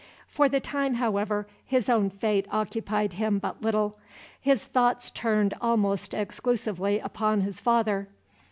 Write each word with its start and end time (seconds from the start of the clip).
For 0.27 0.49
the 0.49 0.59
time, 0.59 0.95
however, 0.95 1.47
his 1.63 1.87
own 1.87 2.09
fate 2.09 2.47
occupied 2.49 3.13
him 3.13 3.37
but 3.37 3.61
little. 3.61 3.99
His 4.39 4.65
thoughts 4.65 5.11
turned 5.11 5.53
almost 5.61 6.15
exclusively 6.15 6.97
upon 6.97 7.41
his 7.41 7.59
father. 7.59 8.07